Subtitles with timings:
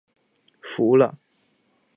[0.61, 1.15] 服了